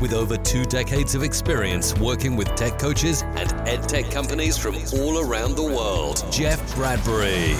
[0.00, 4.76] with over two decades of experience working with tech coaches and ed tech companies from
[4.94, 7.54] all around the world, Jeff Bradbury.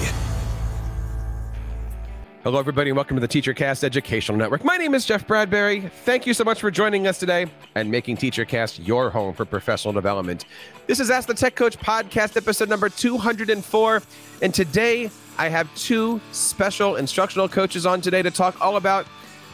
[2.43, 4.63] Hello, everybody, and welcome to the TeacherCast Educational Network.
[4.63, 5.81] My name is Jeff Bradbury.
[5.81, 9.93] Thank you so much for joining us today and making TeacherCast your home for professional
[9.93, 10.45] development.
[10.85, 14.03] This is Ask the Tech Coach podcast, episode number 204.
[14.43, 19.07] And today I have two special instructional coaches on today to talk all about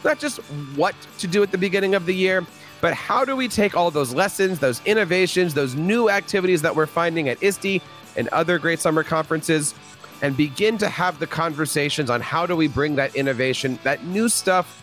[0.04, 0.40] not just
[0.76, 2.44] what to do at the beginning of the year,
[2.82, 6.84] but how do we take all those lessons, those innovations, those new activities that we're
[6.84, 7.80] finding at ISTE
[8.16, 9.72] and other great summer conferences
[10.20, 14.28] and begin to have the conversations on how do we bring that innovation, that new
[14.28, 14.82] stuff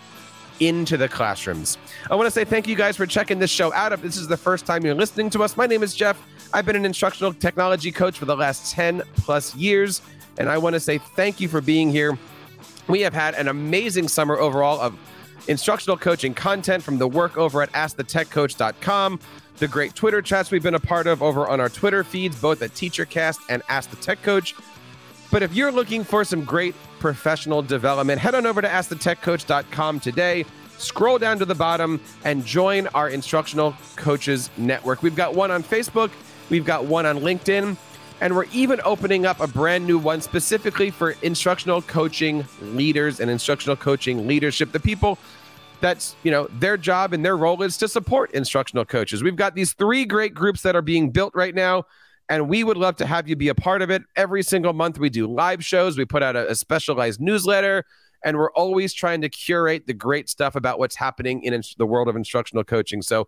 [0.61, 1.77] into the classrooms.
[2.09, 3.91] I want to say thank you guys for checking this show out.
[3.91, 6.21] If this is the first time you're listening to us, my name is Jeff.
[6.53, 10.01] I've been an instructional technology coach for the last 10 plus years,
[10.37, 12.17] and I want to say thank you for being here.
[12.87, 14.97] We have had an amazing summer overall of
[15.47, 19.19] instructional coaching content from the work over at AskTheTechCoach.com,
[19.57, 22.61] the great Twitter chats we've been a part of over on our Twitter feeds, both
[22.61, 24.55] at TeacherCast and Ask the Tech Coach.
[25.31, 30.45] But if you're looking for some great professional development, head on over to AskTheTechCoach.com today.
[30.77, 35.03] Scroll down to the bottom and join our instructional coaches network.
[35.03, 36.09] We've got one on Facebook,
[36.49, 37.75] we've got one on LinkedIn,
[38.21, 43.29] and we're even opening up a brand new one specifically for instructional coaching leaders and
[43.29, 44.71] instructional coaching leadership.
[44.71, 45.17] The people
[45.81, 49.23] that's you know their job and their role is to support instructional coaches.
[49.23, 51.85] We've got these three great groups that are being built right now
[52.29, 54.03] and we would love to have you be a part of it.
[54.15, 57.83] Every single month, we do live shows, we put out a, a, specialized newsletter,
[58.23, 62.07] and we're always trying to curate the great stuff about what's happening in the world
[62.07, 63.01] of instructional coaching.
[63.01, 63.27] So,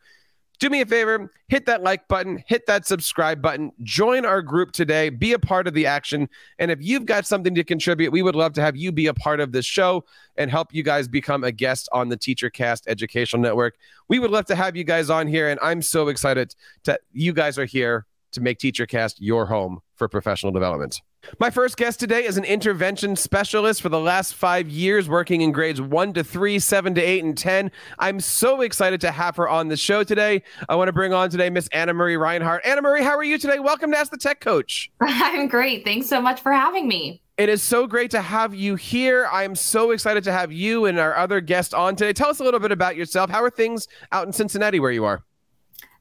[0.62, 4.72] do me a favor, hit that like button, hit that subscribe button, join our group
[4.72, 6.30] today, be a part of the action.
[6.60, 9.14] And if you've got something to contribute, we would love to have you be a
[9.14, 10.06] part of this show
[10.38, 13.76] and help you guys become a guest on the TeacherCast Educational Network.
[14.08, 16.54] We would love to have you guys on here, and I'm so excited
[16.86, 21.02] that you guys are here to make TeacherCast your home for professional development.
[21.40, 25.52] My first guest today is an intervention specialist for the last five years, working in
[25.52, 27.72] grades one to three, seven to eight, and 10.
[28.00, 30.41] I'm so excited to have her on the show today.
[30.68, 32.66] I want to bring on today Miss Anna Marie Reinhardt.
[32.66, 33.59] Anna Marie, how are you today?
[33.59, 34.91] Welcome to Ask the Tech Coach.
[35.02, 35.84] I'm great.
[35.86, 37.22] Thanks so much for having me.
[37.38, 39.28] It is so great to have you here.
[39.31, 42.14] I'm so excited to have you and our other guest on today.
[42.14, 43.30] Tell us a little bit about yourself.
[43.30, 45.24] How are things out in Cincinnati where you are?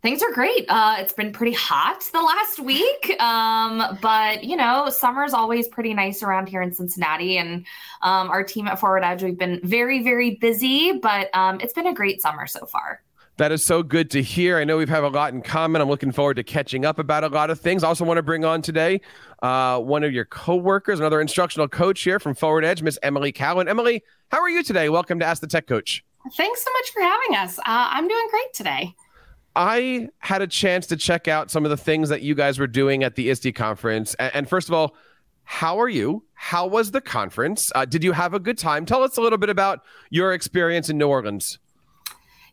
[0.03, 0.65] Things are great.
[0.67, 5.93] Uh, it's been pretty hot the last week, um, but you know, summer's always pretty
[5.93, 7.37] nice around here in Cincinnati.
[7.37, 7.67] And
[8.01, 11.87] um, our team at Forward Edge, we've been very, very busy, but um, it's been
[11.87, 13.03] a great summer so far.
[13.37, 14.57] That is so good to hear.
[14.59, 15.83] I know we've had a lot in common.
[15.83, 17.85] I'm looking forward to catching up about a lot of things.
[17.85, 19.03] I also want to bring on today
[19.43, 23.69] uh, one of your coworkers, another instructional coach here from Forward Edge, Miss Emily Cowan.
[23.69, 24.89] Emily, how are you today?
[24.89, 26.05] Welcome to Ask the Tech Coach.
[26.37, 27.59] Thanks so much for having us.
[27.59, 28.95] Uh, I'm doing great today.
[29.57, 32.67] I had a chance to check out some of the things that you guys were
[32.67, 34.15] doing at the ISTE conference.
[34.15, 34.95] And, first of all,
[35.45, 36.25] how are you?
[36.35, 37.73] How was the conference?
[37.75, 38.87] Uh, did you have a good time?
[38.87, 41.59] Tell us a little bit about your experience in New Orleans.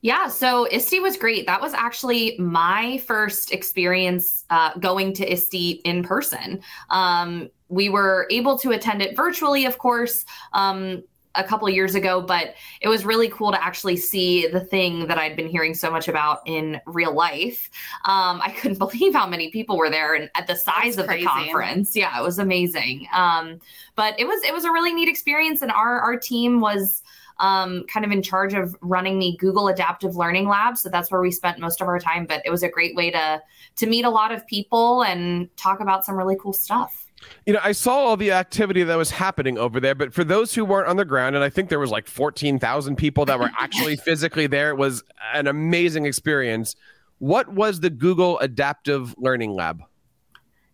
[0.02, 1.46] Yeah, so ISTE was great.
[1.47, 6.62] That was actually my first experience uh, going to ISTE in person.
[6.90, 10.25] Um, we were able to attend it virtually, of course.
[10.53, 11.03] Um,
[11.37, 15.17] a couple years ago, but it was really cool to actually see the thing that
[15.17, 17.69] I'd been hearing so much about in real life.
[18.05, 21.05] Um, I couldn't believe how many people were there and at the size That's of
[21.05, 21.23] crazy.
[21.23, 21.95] the conference.
[21.95, 23.07] Yeah, it was amazing.
[23.13, 23.59] Um,
[23.95, 27.03] but it was it was a really neat experience, and our our team was.
[27.39, 30.75] Um, kind of in charge of running the Google Adaptive Learning Lab.
[30.75, 32.25] So that's where we spent most of our time.
[32.25, 33.39] But it was a great way to
[33.75, 37.06] to meet a lot of people and talk about some really cool stuff.
[37.46, 40.53] You know, I saw all the activity that was happening over there, but for those
[40.53, 43.49] who weren't on the ground, and I think there was like 14,000 people that were
[43.59, 45.03] actually physically there, it was
[45.34, 46.75] an amazing experience.
[47.19, 49.81] What was the Google Adaptive Learning Lab?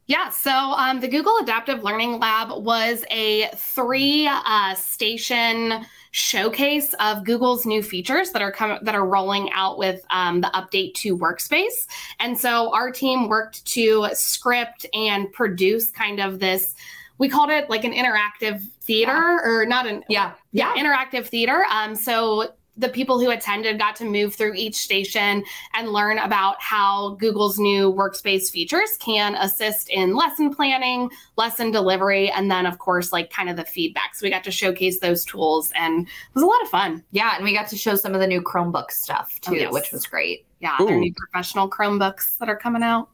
[0.08, 7.26] Yeah, so um, the Google Adaptive Learning Lab was a three uh, station showcase of
[7.26, 11.18] Google's new features that are coming that are rolling out with um, the update to
[11.18, 11.88] Workspace.
[12.20, 16.76] And so our team worked to script and produce kind of this.
[17.18, 19.40] We called it like an interactive theater, yeah.
[19.44, 21.66] or not an yeah yeah, yeah interactive theater.
[21.72, 25.44] Um, so the people who attended got to move through each station
[25.74, 32.32] and learn about how Google's new workspace features can assist in lesson planning, lesson delivery,
[32.32, 34.16] and then, of course, like kind of the feedback.
[34.16, 37.04] So we got to showcase those tools and it was a lot of fun.
[37.12, 37.36] Yeah.
[37.36, 39.74] And we got to show some of the new Chromebook stuff oh, too, oh, yes.
[39.74, 40.46] which was great.
[40.60, 40.76] Yeah.
[40.82, 40.88] Ooh.
[40.88, 43.10] Their new professional Chromebooks that are coming out.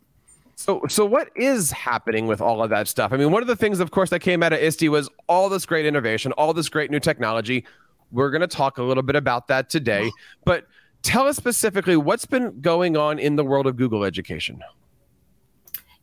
[0.56, 3.14] So, so what is happening with all of that stuff?
[3.14, 5.48] I mean, one of the things, of course, that came out of ISTE was all
[5.48, 7.66] this great innovation, all this great new technology.
[8.12, 10.12] We're going to talk a little bit about that today,
[10.46, 10.68] but
[11.02, 14.62] tell us specifically what's been going on in the world of Google education.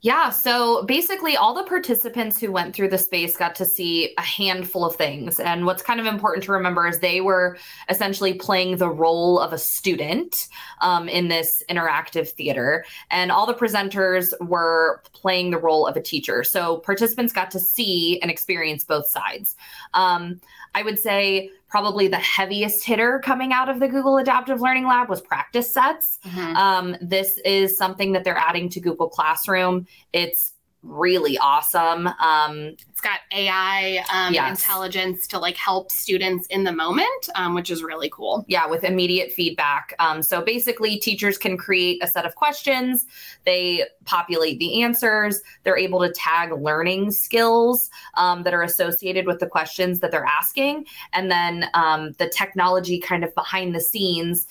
[0.07, 4.23] Yeah, so basically, all the participants who went through the space got to see a
[4.23, 5.41] handful of things.
[5.41, 7.57] And what's kind of important to remember is they were
[7.89, 10.49] essentially playing the role of a student
[10.81, 12.85] um, in this interactive theater.
[13.11, 16.45] And all the presenters were playing the role of a teacher.
[16.45, 19.57] So participants got to see and experience both sides.
[19.95, 20.41] Um,
[20.77, 25.09] I would say probably the heaviest hitter coming out of the Google Adaptive Learning Lab
[25.09, 26.19] was practice sets.
[26.25, 26.57] Mm-hmm.
[26.57, 29.87] Um, this is something that they're adding to Google Classroom.
[30.13, 30.55] It's
[30.87, 32.07] really awesome.
[32.07, 34.59] Um, it's got AI um, yes.
[34.59, 38.45] intelligence to like help students in the moment, um, which is really cool.
[38.49, 39.95] Yeah, with immediate feedback.
[39.99, 43.07] Um, so basically, teachers can create a set of questions,
[43.45, 49.41] they populate the answers, they're able to tag learning skills um, that are associated with
[49.41, 54.47] the questions that they're asking, and then um, the technology kind of behind the scenes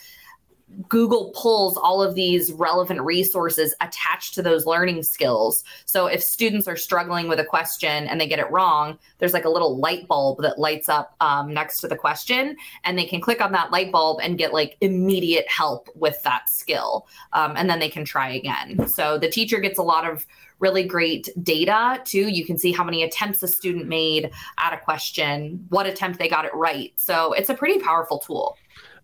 [0.90, 5.64] Google pulls all of these relevant resources attached to those learning skills.
[5.86, 9.46] So if students are struggling with a question and they get it wrong, there's like
[9.46, 13.22] a little light bulb that lights up um, next to the question, and they can
[13.22, 17.08] click on that light bulb and get like immediate help with that skill.
[17.34, 18.88] Um, and then they can try again.
[18.88, 20.26] So the teacher gets a lot of
[20.60, 22.30] really great data too.
[22.30, 26.30] You can see how many attempts a student made at a question, what attempt they
[26.30, 26.94] got it right.
[26.96, 28.58] So it's a pretty powerful tool.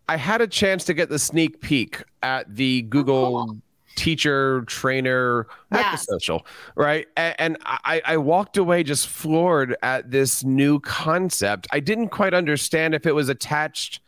[0.07, 3.57] I had a chance to get the sneak peek at the Google oh.
[3.95, 6.45] teacher trainer at social,
[6.75, 7.07] right?
[7.15, 11.67] And, and I, I walked away just floored at this new concept.
[11.71, 14.01] I didn't quite understand if it was attached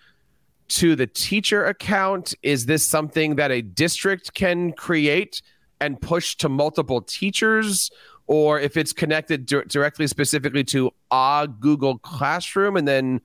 [0.70, 2.34] to the teacher account.
[2.42, 5.42] Is this something that a district can create
[5.80, 7.92] and push to multiple teachers?
[8.28, 13.22] Or if it's connected di- directly, specifically to a Google Classroom, and then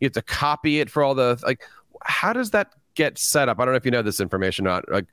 [0.00, 1.62] you have to copy it for all the like
[2.04, 3.60] how does that get set up?
[3.60, 4.90] I don't know if you know this information or not.
[4.90, 5.06] Like,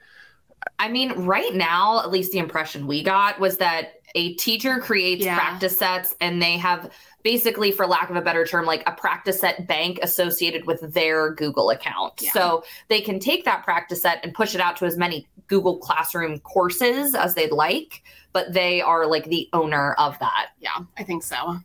[0.80, 5.24] I mean, right now, at least the impression we got was that a teacher creates
[5.24, 5.36] yeah.
[5.36, 6.92] practice sets and they have
[7.24, 11.34] basically, for lack of a better term, like a practice set bank associated with their
[11.34, 12.13] Google account.
[12.22, 12.31] Yeah.
[12.31, 15.78] So they can take that practice set and push it out to as many Google
[15.78, 18.01] Classroom courses as they'd like,
[18.33, 20.50] but they are like the owner of that.
[20.60, 21.60] Yeah, I think so.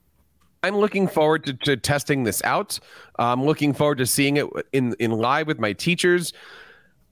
[0.62, 2.78] I'm looking forward to, to testing this out.
[3.18, 6.32] I'm looking forward to seeing it in in live with my teachers.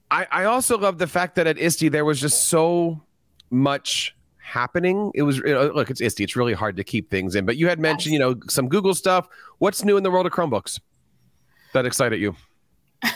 [0.09, 3.01] I, I also love the fact that at ISTE there was just so
[3.49, 5.11] much happening.
[5.15, 6.21] It was you know, look, it's ISTE.
[6.21, 7.45] It's really hard to keep things in.
[7.45, 9.27] But you had mentioned, you know, some Google stuff.
[9.59, 10.79] What's new in the world of Chromebooks
[11.73, 12.35] that excited you?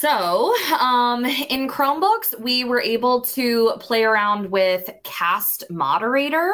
[0.00, 6.52] So, um, in Chromebooks, we were able to play around with Cast Moderator.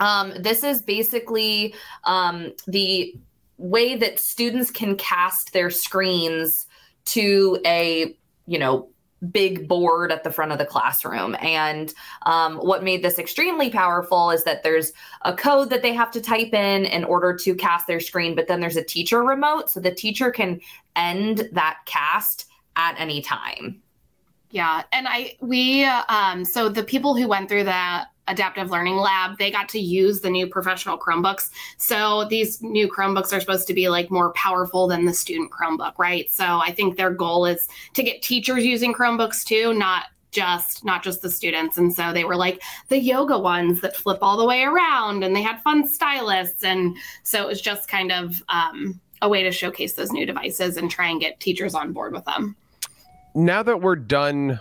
[0.00, 3.14] Um, this is basically um, the
[3.58, 6.66] way that students can cast their screens
[7.06, 8.16] to a,
[8.46, 8.88] you know,
[9.30, 11.34] big board at the front of the classroom.
[11.40, 11.92] And
[12.26, 16.20] um, what made this extremely powerful is that there's a code that they have to
[16.20, 19.70] type in in order to cast their screen, but then there's a teacher remote.
[19.70, 20.60] So the teacher can
[20.96, 23.80] end that cast at any time.
[24.50, 24.82] Yeah.
[24.92, 29.38] And I, we, um, so the people who went through that adaptive learning lab.
[29.38, 31.50] They got to use the new professional chromebooks.
[31.78, 35.94] So these new chromebooks are supposed to be like more powerful than the student chromebook
[35.98, 36.30] right?
[36.30, 41.02] So i think their goal is to get teachers using chromebooks too not just not
[41.02, 41.78] just the students.
[41.78, 45.34] And so they were like the yoga ones that flip all the way around and
[45.34, 46.62] they had fun stylists.
[46.62, 50.76] And so it was just kind of um, a way to showcase those new devices
[50.76, 52.54] and try and get teachers on board with them.
[53.34, 54.60] Now that we're done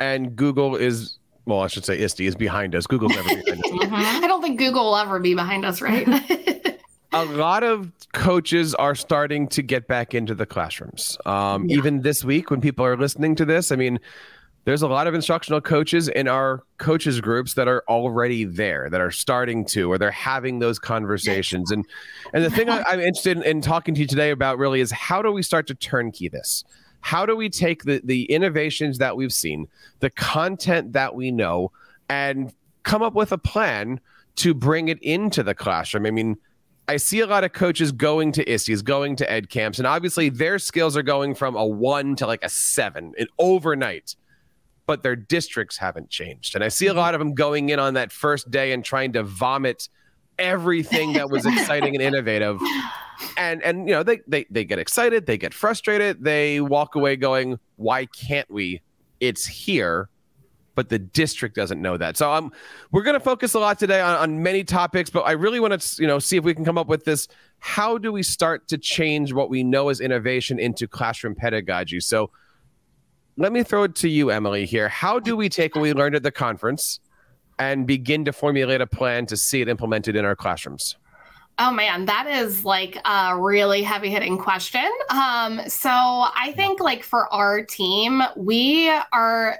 [0.00, 2.86] and google is well, I should say ISTE is behind us.
[2.86, 3.60] Google's never behind us.
[3.74, 4.24] Mm-hmm.
[4.24, 6.08] I don't think Google will ever be behind us, right?
[7.12, 11.18] a lot of coaches are starting to get back into the classrooms.
[11.26, 11.76] Um, yeah.
[11.76, 14.00] Even this week, when people are listening to this, I mean,
[14.64, 19.00] there's a lot of instructional coaches in our coaches groups that are already there, that
[19.00, 21.70] are starting to, or they're having those conversations.
[21.70, 21.84] And
[22.32, 24.90] and the thing I, am interested in, in talking to you today about really is
[24.90, 26.64] how do we start to turnkey this?
[27.04, 29.68] How do we take the the innovations that we've seen,
[30.00, 31.70] the content that we know,
[32.08, 32.50] and
[32.82, 34.00] come up with a plan
[34.36, 36.06] to bring it into the classroom?
[36.06, 36.38] I mean,
[36.88, 40.30] I see a lot of coaches going to ISTEs, going to ed camps, and obviously
[40.30, 44.16] their skills are going from a one to like a seven in overnight,
[44.86, 46.54] but their districts haven't changed.
[46.54, 47.00] And I see a mm-hmm.
[47.00, 49.90] lot of them going in on that first day and trying to vomit
[50.38, 52.60] everything that was exciting and innovative.
[53.36, 57.14] And and you know, they, they they get excited, they get frustrated, they walk away
[57.14, 58.82] going, Why can't we?
[59.20, 60.10] It's here
[60.74, 62.16] but the district doesn't know that.
[62.16, 62.52] So um,
[62.90, 65.80] we're going to focus a lot today on, on many topics, but I really want
[65.80, 67.28] to you know see if we can come up with this.
[67.58, 72.00] How do we start to change what we know as innovation into classroom pedagogy?
[72.00, 72.30] So
[73.36, 74.66] let me throw it to you, Emily.
[74.66, 77.00] Here, how do we take what we learned at the conference
[77.58, 80.96] and begin to formulate a plan to see it implemented in our classrooms?
[81.58, 84.90] Oh man, that is like a really heavy hitting question.
[85.08, 89.58] Um, so I think like for our team, we are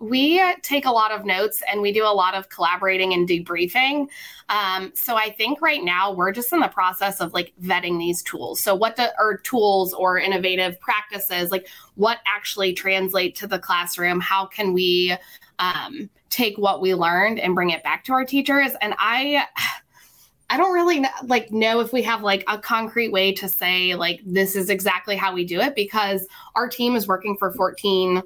[0.00, 4.06] we take a lot of notes and we do a lot of collaborating and debriefing.
[4.48, 8.22] Um, so I think right now we're just in the process of like vetting these
[8.22, 8.60] tools.
[8.60, 11.50] So what are tools or innovative practices?
[11.50, 14.20] Like what actually translate to the classroom?
[14.20, 15.16] How can we
[15.58, 18.72] um, take what we learned and bring it back to our teachers?
[18.80, 19.44] And I.
[20.50, 24.22] I don't really like know if we have like a concrete way to say like
[24.24, 28.22] this is exactly how we do it because our team is working for 14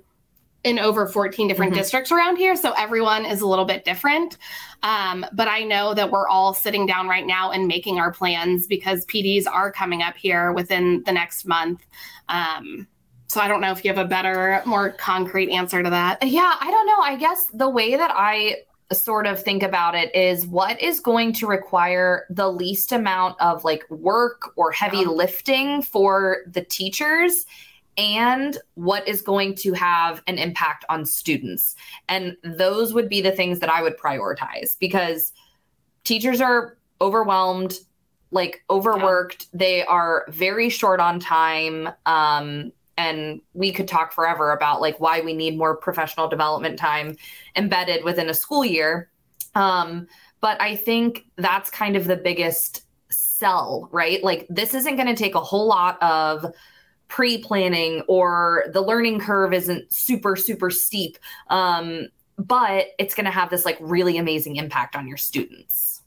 [0.65, 1.81] in over 14 different mm-hmm.
[1.81, 2.55] districts around here.
[2.57, 4.39] So everyone is a little bit different.
[4.83, 8.67] Um, but I know that we're all sitting down right now and making our plans
[8.67, 11.85] because PDs are coming up here within the next month.
[12.29, 12.87] Um,
[13.33, 16.19] so I don't know if you have a better, more concrete answer to that.
[16.23, 16.99] Yeah, I don't know.
[16.99, 18.59] I guess the way that I
[18.93, 23.65] sort of think about it is what is going to require the least amount of
[23.65, 25.09] like work or heavy yeah.
[25.09, 27.47] lifting for the teachers
[27.97, 31.75] and what is going to have an impact on students.
[32.11, 35.33] And those would be the things that I would prioritize because
[36.05, 37.79] teachers are overwhelmed,
[38.31, 39.47] like overworked.
[39.53, 39.59] Yeah.
[39.59, 41.89] They are very short on time.
[42.05, 47.17] Um, and we could talk forever about like why we need more professional development time
[47.57, 49.11] embedded within a school year.
[49.55, 50.07] Um,
[50.41, 54.23] but I think that's kind of the biggest sell, right?
[54.23, 56.47] Like this isn't going to take a whole lot of
[57.09, 61.19] pre-planning or the learning curve isn't super super steep
[61.51, 66.01] um, but it's going to have this like really amazing impact on your students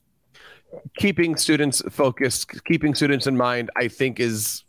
[0.97, 4.63] keeping students focused keeping students in mind i think is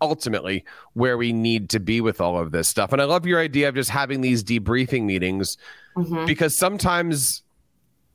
[0.00, 0.64] ultimately
[0.94, 3.68] where we need to be with all of this stuff and i love your idea
[3.68, 5.56] of just having these debriefing meetings
[5.96, 6.24] mm-hmm.
[6.24, 7.42] because sometimes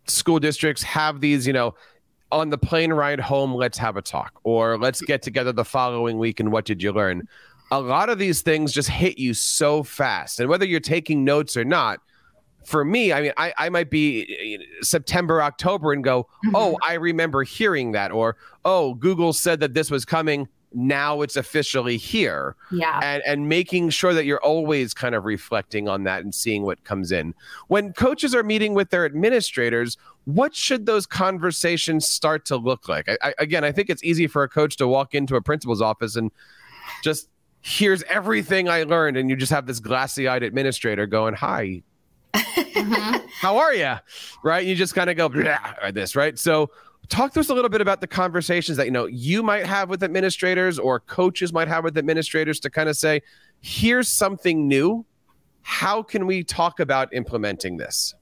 [0.05, 1.73] school districts have these you know
[2.33, 6.17] on the plane ride home, let's have a talk, or let's get together the following
[6.17, 7.27] week and what did you learn?
[7.71, 10.39] A lot of these things just hit you so fast.
[10.39, 11.99] And whether you're taking notes or not,
[12.65, 16.55] for me, I mean, I, I might be September, October and go, mm-hmm.
[16.55, 18.35] oh, I remember hearing that, or
[18.65, 22.55] oh, Google said that this was coming now it's officially here.
[22.71, 22.99] Yeah.
[23.03, 26.83] And and making sure that you're always kind of reflecting on that and seeing what
[26.83, 27.33] comes in.
[27.67, 33.09] When coaches are meeting with their administrators, what should those conversations start to look like?
[33.09, 35.81] I, I, again, I think it's easy for a coach to walk into a principal's
[35.81, 36.31] office and
[37.03, 37.29] just
[37.63, 41.81] here's everything I learned, and you just have this glassy-eyed administrator going, "Hi,
[42.33, 43.25] mm-hmm.
[43.39, 43.95] how are you?"
[44.43, 44.65] Right?
[44.65, 45.31] You just kind of go,
[45.81, 46.37] or this, right?
[46.37, 46.69] So
[47.09, 49.89] talk to us a little bit about the conversations that you know you might have
[49.89, 53.21] with administrators or coaches might have with administrators to kind of say
[53.61, 55.05] here's something new
[55.61, 58.13] how can we talk about implementing this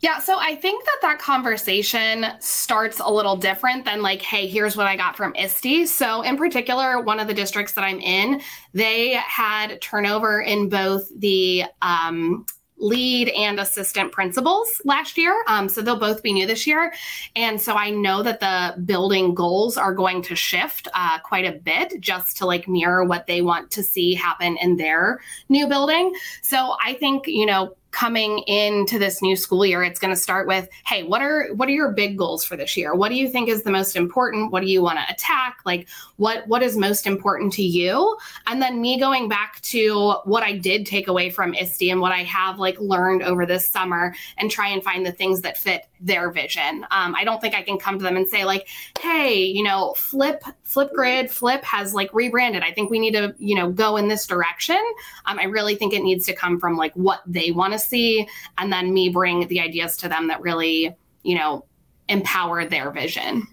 [0.00, 4.76] yeah, so I think that that conversation starts a little different than like, hey, here's
[4.76, 5.86] what I got from ISTE.
[5.86, 8.42] So, in particular, one of the districts that I'm in,
[8.74, 12.44] they had turnover in both the um,
[12.78, 15.44] lead and assistant principals last year.
[15.48, 16.92] Um, so they'll both be new this year.
[17.36, 21.52] And so I know that the building goals are going to shift uh, quite a
[21.58, 26.12] bit just to like mirror what they want to see happen in their new building.
[26.42, 30.48] So I think, you know, coming into this new school year it's going to start
[30.48, 32.92] with hey what are what are your big goals for this year?
[32.94, 34.50] What do you think is the most important?
[34.50, 35.58] What do you want to attack?
[35.64, 38.16] Like what what is most important to you?
[38.48, 42.12] And then me going back to what i did take away from ISTE and what
[42.12, 45.86] i have like learned over this summer and try and find the things that fit
[46.04, 48.68] their vision um, i don't think i can come to them and say like
[49.00, 53.56] hey you know flip flipgrid flip has like rebranded i think we need to you
[53.56, 54.80] know go in this direction
[55.26, 58.28] um, i really think it needs to come from like what they want to see
[58.58, 61.64] and then me bring the ideas to them that really you know
[62.08, 63.46] empower their vision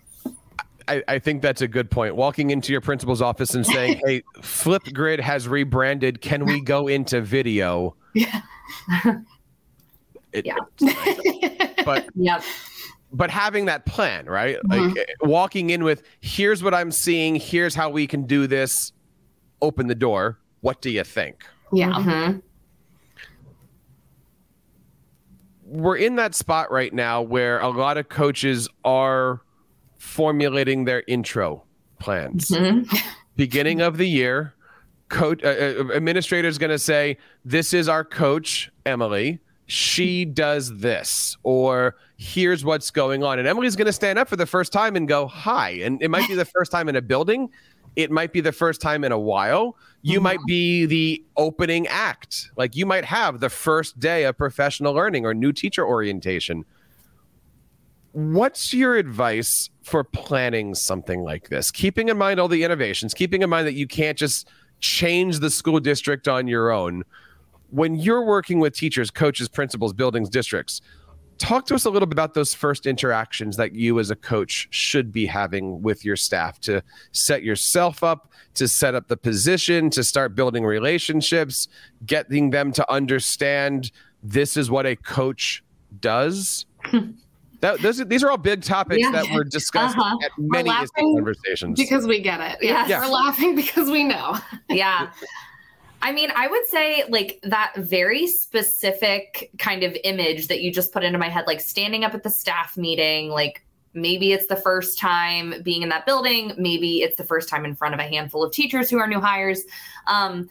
[0.88, 2.16] I, I, think that's a good point.
[2.16, 6.22] Walking into your principal's office and saying, "Hey, Flipgrid has rebranded.
[6.22, 8.42] Can we go into video?" Yeah.
[10.34, 10.56] It, yeah.
[11.86, 12.42] but yeah.
[13.12, 14.58] but having that plan, right?
[14.68, 14.94] Mm-hmm.
[14.98, 18.92] Like walking in with, here's what I'm seeing, here's how we can do this,
[19.62, 20.40] open the door.
[20.62, 21.46] What do you think?
[21.74, 21.92] Yeah.
[21.92, 22.40] Mm-hmm.
[25.66, 29.42] We're in that spot right now where a lot of coaches are
[29.98, 31.64] formulating their intro
[32.00, 32.50] plans.
[32.50, 32.94] Mm-hmm.
[33.38, 34.54] Beginning of the year,
[35.08, 39.40] coach uh, uh administrator is going to say, "This is our coach, Emily.
[39.72, 44.36] She does this," or "Here's what's going on." And Emily's going to stand up for
[44.36, 47.02] the first time and go, "Hi." And it might be the first time in a
[47.02, 47.50] building.
[47.96, 49.78] It might be the first time in a while.
[50.02, 50.24] You mm-hmm.
[50.24, 52.52] might be the opening act.
[52.58, 56.66] Like you might have the first day of professional learning or new teacher orientation.
[58.12, 61.72] What's your advice for planning something like this?
[61.72, 64.50] Keeping in mind all the innovations, keeping in mind that you can't just
[64.82, 67.06] change the school district on your own.
[67.72, 70.82] When you're working with teachers, coaches, principals, buildings, districts,
[71.42, 74.68] talk to us a little bit about those first interactions that you as a coach
[74.70, 79.90] should be having with your staff to set yourself up to set up the position
[79.90, 81.68] to start building relationships
[82.06, 85.64] getting them to understand this is what a coach
[86.00, 86.68] does
[87.62, 89.12] that, those, these are all big topics yeah.
[89.12, 90.18] that were discussed uh-huh.
[90.24, 92.58] at many conversations because we get it.
[92.62, 93.02] Yeah, yes.
[93.02, 94.38] we're laughing because we know.
[94.70, 95.12] yeah.
[96.02, 100.92] I mean, I would say like that very specific kind of image that you just
[100.92, 104.56] put into my head, like standing up at the staff meeting, like maybe it's the
[104.56, 108.04] first time being in that building, maybe it's the first time in front of a
[108.04, 109.64] handful of teachers who are new hires.
[110.08, 110.50] Um,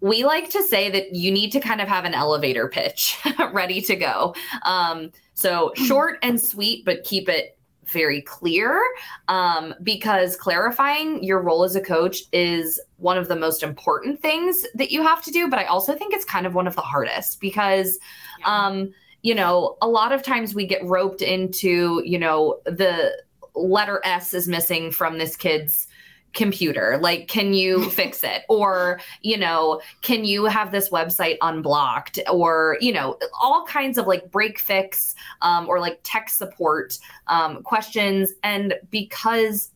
[0.00, 3.18] we like to say that you need to kind of have an elevator pitch
[3.52, 4.34] ready to go.
[4.62, 5.84] Um, so hmm.
[5.84, 7.53] short and sweet, but keep it
[7.88, 8.82] very clear
[9.28, 14.64] um, because clarifying your role as a coach is one of the most important things
[14.74, 15.48] that you have to do.
[15.48, 17.98] But I also think it's kind of one of the hardest because,
[18.40, 18.66] yeah.
[18.66, 23.22] um, you know, a lot of times we get roped into, you know, the
[23.54, 25.86] letter S is missing from this kid's
[26.34, 28.42] computer like can you fix it?
[28.48, 32.18] Or you know can you have this website unblocked?
[32.30, 37.62] Or you know all kinds of like break fix um, or like tech support um,
[37.62, 38.32] questions.
[38.42, 39.70] And because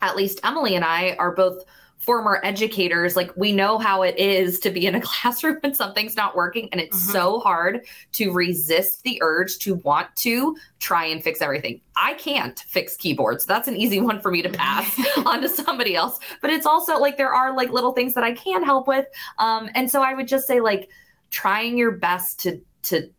[0.00, 1.64] at least emily and i are both
[1.98, 6.16] former educators, like we know how it is to be in a classroom and something's
[6.16, 6.68] not working.
[6.72, 7.12] And it's mm-hmm.
[7.12, 11.80] so hard to resist the urge to want to try and fix everything.
[11.96, 13.44] I can't fix keyboards.
[13.44, 16.18] That's an easy one for me to pass on to somebody else.
[16.40, 19.06] But it's also like there are like little things that I can help with.
[19.38, 20.88] Um, and so I would just say like
[21.30, 23.10] trying your best to to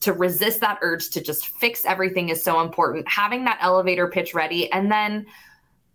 [0.00, 3.06] to resist that urge to just fix everything is so important.
[3.06, 5.26] Having that elevator pitch ready and then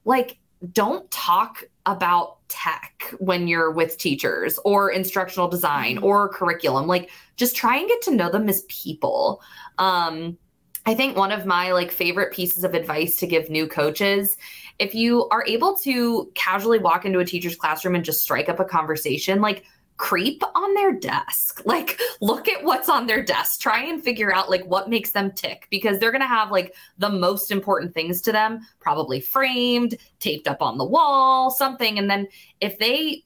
[0.03, 0.37] like
[0.71, 6.05] don't talk about tech when you're with teachers or instructional design mm-hmm.
[6.05, 9.41] or curriculum like just try and get to know them as people
[9.77, 10.37] um
[10.85, 14.37] i think one of my like favorite pieces of advice to give new coaches
[14.77, 18.59] if you are able to casually walk into a teacher's classroom and just strike up
[18.59, 19.63] a conversation like
[19.97, 21.61] creep on their desk.
[21.65, 23.61] Like look at what's on their desk.
[23.61, 26.75] Try and figure out like what makes them tick because they're going to have like
[26.97, 32.09] the most important things to them probably framed, taped up on the wall, something and
[32.09, 32.27] then
[32.61, 33.23] if they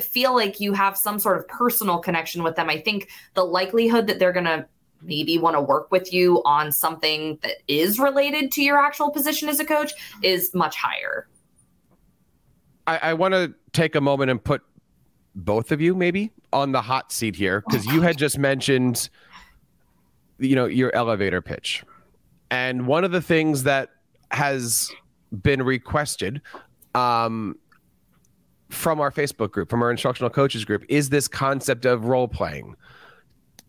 [0.00, 4.06] feel like you have some sort of personal connection with them, I think the likelihood
[4.06, 4.66] that they're going to
[5.02, 9.48] maybe want to work with you on something that is related to your actual position
[9.48, 11.28] as a coach is much higher.
[12.86, 14.62] I, I want to take a moment and put
[15.34, 19.08] both of you maybe on the hot seat here because you had just mentioned
[20.38, 21.84] you know your elevator pitch.
[22.50, 23.90] And one of the things that
[24.30, 24.90] has
[25.42, 26.42] been requested
[26.94, 27.56] um,
[28.68, 32.76] from our facebook group from our instructional coaches group is this concept of role playing.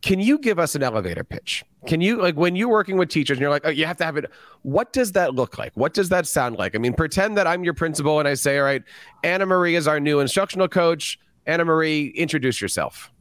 [0.02, 1.64] Can you give us an elevator pitch?
[1.88, 4.06] Can you like when you're working with teachers and you're like oh you have to
[4.06, 4.26] have it
[4.64, 5.72] what does that look like?
[5.76, 6.76] What does that sound like?
[6.76, 8.84] I mean pretend that i'm your principal and i say all right
[9.24, 13.12] anna marie is our new instructional coach Anna Marie, introduce yourself.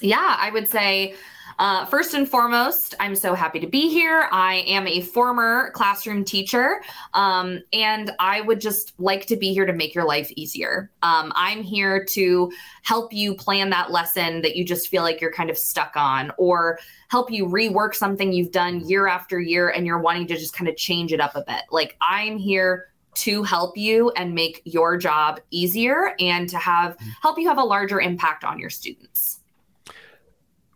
[0.00, 1.14] Yeah, I would say
[1.58, 4.28] uh, first and foremost, I'm so happy to be here.
[4.30, 6.82] I am a former classroom teacher,
[7.14, 10.90] um, and I would just like to be here to make your life easier.
[11.02, 12.52] Um, I'm here to
[12.82, 16.30] help you plan that lesson that you just feel like you're kind of stuck on,
[16.36, 20.52] or help you rework something you've done year after year and you're wanting to just
[20.52, 21.62] kind of change it up a bit.
[21.70, 27.10] Like, I'm here to help you and make your job easier and to have mm-hmm.
[27.22, 29.40] help you have a larger impact on your students.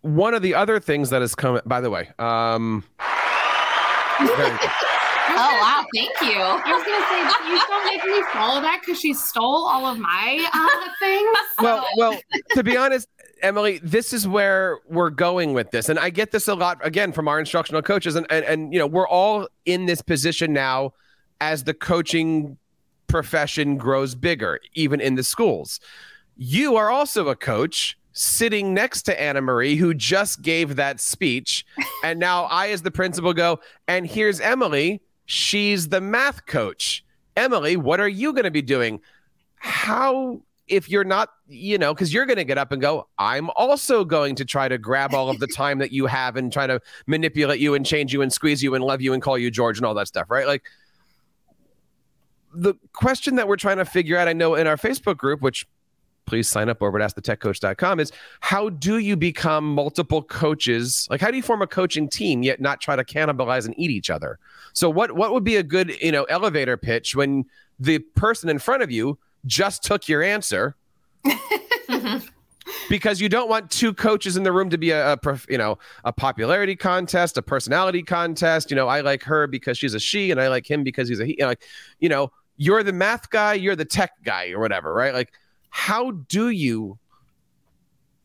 [0.03, 2.85] One of the other things that has come, by the way, um,
[5.33, 6.41] Oh wow, thank you.
[6.41, 9.99] I was gonna say, please don't make me follow that because she stole all of
[9.99, 11.37] my uh, things.
[11.61, 12.19] Well, well,
[12.51, 13.09] to be honest,
[13.43, 15.89] Emily, this is where we're going with this.
[15.89, 18.17] And I get this a lot again from our instructional coaches.
[18.17, 20.93] And, and, and you know, we're all in this position now
[21.41, 22.57] as the coaching
[23.07, 25.81] profession grows bigger, even in the schools.
[26.37, 31.65] You are also a coach sitting next to Anna Marie, who just gave that speech.
[32.05, 35.01] and now I, as the principal, go, and here's Emily.
[35.27, 37.05] She's the math coach.
[37.37, 39.01] Emily, what are you going to be doing?
[39.57, 43.51] How if you're not, you know, because you're going to get up and go, I'm
[43.57, 46.67] also going to try to grab all of the time that you have and try
[46.67, 49.51] to manipulate you and change you and squeeze you and love you and call you
[49.51, 50.47] George and all that stuff, right?
[50.47, 50.63] Like
[52.53, 55.67] the question that we're trying to figure out, I know in our Facebook group, which
[56.31, 61.09] please sign up over at askthetechcoach.com is how do you become multiple coaches?
[61.11, 63.91] Like how do you form a coaching team yet not try to cannibalize and eat
[63.91, 64.39] each other?
[64.73, 67.45] So what what would be a good you know elevator pitch when
[67.81, 70.77] the person in front of you just took your answer?
[71.27, 72.27] Mm-hmm.
[72.89, 75.79] Because you don't want two coaches in the room to be a, a, you know
[76.05, 78.71] a popularity contest a personality contest.
[78.71, 81.19] You know i like her because she's a she and i like him because he's
[81.19, 81.33] a he.
[81.33, 81.63] You know, like
[81.99, 82.31] you know
[82.61, 85.15] you're the math guy you're the tech guy or whatever right?
[85.15, 85.33] Like
[85.71, 86.99] how do you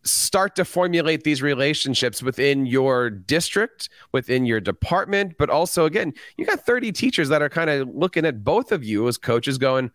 [0.03, 6.45] start to formulate these relationships within your district, within your department, but also again, you
[6.45, 9.89] got 30 teachers that are kind of looking at both of you as coaches going,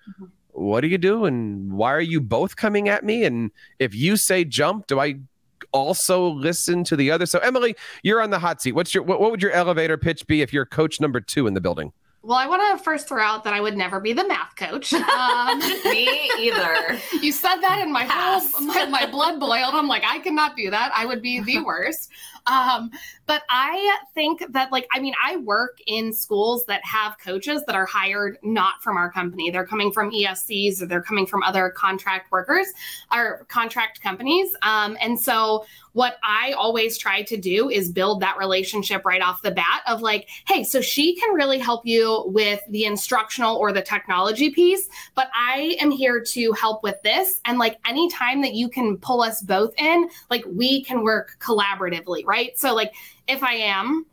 [0.51, 3.25] what do you do and why are you both coming at me?
[3.25, 5.15] And if you say jump do i
[5.73, 7.27] also listen to the other?
[7.27, 8.73] So emily you're on the hot seat.
[8.73, 11.55] What's your what, what would your elevator pitch be if you're coach number two in
[11.55, 14.27] the building well, I want to first throw out that I would never be the
[14.27, 14.93] math coach.
[15.21, 16.99] Um, Me either.
[17.21, 19.75] You said that, and my whole my, my, blood boiled.
[19.75, 20.93] I'm like, I cannot do that.
[20.95, 22.11] I would be the worst.
[22.47, 22.91] Um,
[23.27, 27.77] but I think that, like, I mean, I work in schools that have coaches that
[27.77, 29.51] are hired not from our company.
[29.51, 32.67] They're coming from ESCs or they're coming from other contract workers
[33.13, 34.55] or contract companies.
[34.63, 39.43] Um, and so, what I always try to do is build that relationship right off
[39.43, 43.73] the bat of like, hey, so she can really help you with the instructional or
[43.73, 47.41] the technology piece, but I am here to help with this.
[47.45, 52.25] And like, anytime that you can pull us both in, like, we can work collaboratively,
[52.31, 52.57] right?
[52.57, 52.95] So, like,
[53.27, 54.07] if I am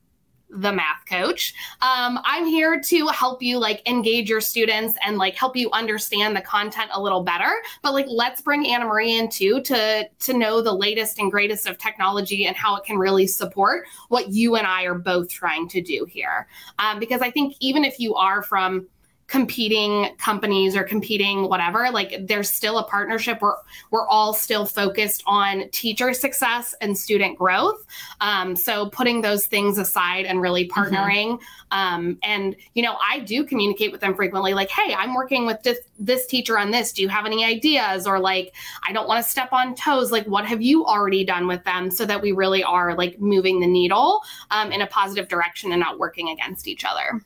[0.49, 1.53] the math coach.
[1.81, 6.35] Um, I'm here to help you like engage your students and like help you understand
[6.35, 7.51] the content a little better.
[7.83, 11.67] But like, let's bring Anna Marie in too to to know the latest and greatest
[11.67, 15.67] of technology and how it can really support what you and I are both trying
[15.69, 16.47] to do here.
[16.79, 18.87] Um, because I think even if you are from
[19.27, 23.39] competing companies or competing whatever like there's still a partnership.
[23.41, 23.55] We're
[23.91, 27.85] we're all still focused on teacher success and student growth.
[28.21, 30.79] Um, so putting those things aside and really mm-hmm.
[30.79, 31.77] partnering mm-hmm.
[31.77, 35.61] um, and you know i do communicate with them frequently like hey i'm working with
[35.63, 36.93] this, this teacher on this.
[36.93, 38.07] Do you have any ideas?
[38.07, 38.55] Or like
[38.87, 40.11] i don't want to step on toes.
[40.11, 43.59] Like what have you already done with them so that we really are like moving
[43.59, 47.21] the needle um, in a positive direction and not working against each other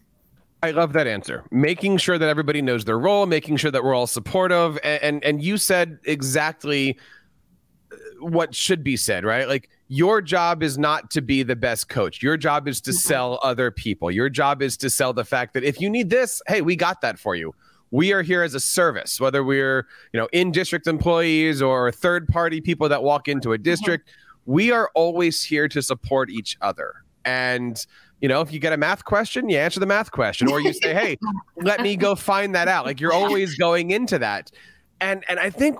[0.63, 1.43] I love that answer.
[1.49, 5.23] Making sure that everybody knows their role, making sure that we're all supportive, and and,
[5.23, 6.97] and you said exactly
[7.91, 9.47] uh, what should be said, right?
[9.47, 12.21] Like your job is not to be the best coach.
[12.21, 12.97] Your job is to mm-hmm.
[12.97, 14.11] sell other people.
[14.11, 17.01] Your job is to sell the fact that if you need this, hey, we got
[17.01, 17.53] that for you.
[17.89, 22.27] We are here as a service, whether we're, you know, in district employees or third
[22.29, 23.63] party people that walk into a mm-hmm.
[23.63, 24.09] district,
[24.45, 27.03] we are always here to support each other.
[27.25, 27.85] And
[28.21, 30.71] you know, if you get a math question, you answer the math question, or you
[30.73, 31.17] say, "Hey,
[31.57, 34.51] let me go find that out." Like you're always going into that,
[35.01, 35.77] and and I think,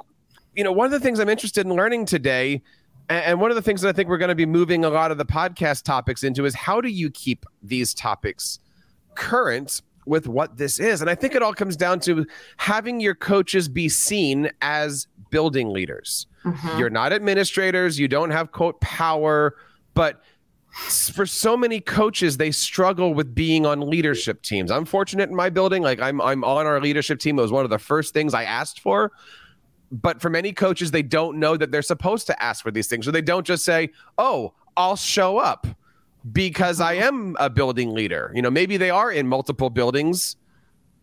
[0.56, 2.64] you know, one of the things I'm interested in learning today,
[3.10, 5.12] and one of the things that I think we're going to be moving a lot
[5.12, 8.60] of the podcast topics into is how do you keep these topics
[9.14, 12.26] current with what this is, and I think it all comes down to
[12.58, 16.26] having your coaches be seen as building leaders.
[16.44, 16.80] Mm-hmm.
[16.80, 18.00] You're not administrators.
[18.00, 19.56] You don't have quote power,
[19.94, 20.24] but
[20.72, 24.72] for so many coaches they struggle with being on leadership teams.
[24.72, 27.38] I'm fortunate in my building like i'm i'm on our leadership team.
[27.38, 29.12] It was one of the first things i asked for.
[29.92, 33.08] But for many coaches they don't know that they're supposed to ask for these things.
[33.08, 35.68] Or they don't just say oh i'll show up
[36.32, 37.08] because i uh-huh.
[37.08, 38.32] am a building leader.
[38.34, 40.38] You know maybe they are in multiple buildings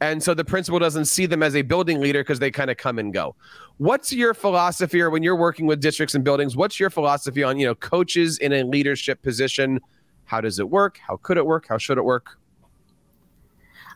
[0.00, 2.76] and so the principal doesn't see them as a building leader because they kind of
[2.76, 3.34] come and go.
[3.78, 7.58] What's your philosophy, or when you're working with districts and buildings, what's your philosophy on
[7.58, 9.80] you know coaches in a leadership position?
[10.24, 10.98] How does it work?
[10.98, 11.66] How could it work?
[11.68, 12.38] How should it work?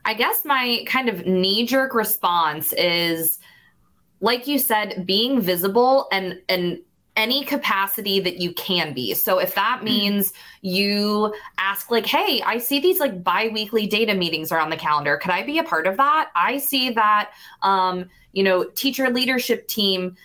[0.04, 3.38] I guess my kind of knee jerk response is,
[4.20, 6.80] like you said, being visible and and
[7.16, 9.14] any capacity that you can be.
[9.14, 9.84] So if that mm-hmm.
[9.84, 14.76] means you ask like, "Hey, I see these like bi-weekly data meetings are on the
[14.76, 15.16] calendar.
[15.16, 17.30] Could I be a part of that?" I see that
[17.62, 20.16] um, you know, teacher leadership team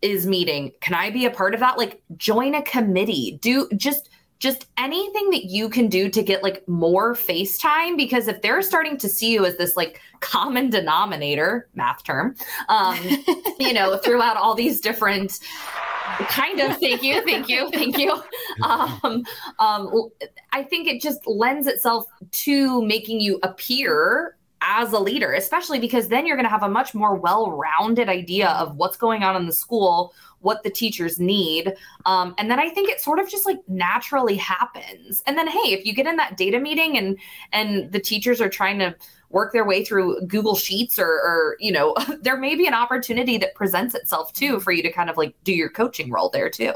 [0.00, 0.72] is meeting.
[0.80, 1.76] Can I be a part of that?
[1.76, 3.38] Like join a committee.
[3.42, 4.07] Do just
[4.38, 8.96] just anything that you can do to get like more FaceTime because if they're starting
[8.98, 12.36] to see you as this like common denominator, math term,
[12.68, 12.96] um,
[13.58, 15.40] you know, throughout all these different
[16.28, 18.10] kind of thank you thank you thank you
[18.62, 19.22] um,
[19.58, 20.08] um,
[20.52, 26.08] i think it just lends itself to making you appear as a leader, especially because
[26.08, 29.36] then you're going to have a much more well rounded idea of what's going on
[29.36, 31.74] in the school, what the teachers need.
[32.06, 35.22] Um, and then I think it sort of just like naturally happens.
[35.26, 37.18] And then, hey, if you get in that data meeting and
[37.52, 38.94] and the teachers are trying to
[39.30, 43.38] work their way through Google Sheets or, or you know, there may be an opportunity
[43.38, 46.50] that presents itself too for you to kind of like do your coaching role there
[46.50, 46.72] too.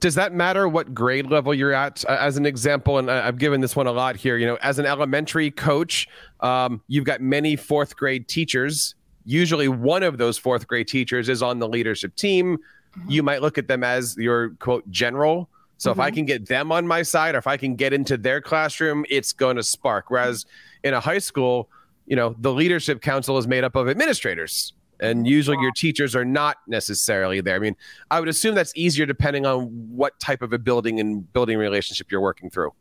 [0.00, 2.04] Does that matter what grade level you're at?
[2.04, 4.36] As an example, and I've given this one a lot here.
[4.36, 6.08] You know, as an elementary coach,
[6.42, 8.94] um, you've got many fourth grade teachers.
[9.24, 12.58] Usually, one of those fourth grade teachers is on the leadership team.
[12.58, 13.10] Mm-hmm.
[13.10, 15.48] You might look at them as your quote general.
[15.78, 16.00] So mm-hmm.
[16.00, 16.16] if I mm-hmm.
[16.16, 19.32] can get them on my side, or if I can get into their classroom, it's
[19.32, 20.10] going to spark.
[20.10, 20.44] Whereas
[20.82, 21.68] in a high school,
[22.06, 26.24] you know, the leadership council is made up of administrators and usually your teachers are
[26.24, 27.56] not necessarily there.
[27.56, 27.76] I mean,
[28.10, 32.10] I would assume that's easier depending on what type of a building and building relationship
[32.10, 32.72] you're working through.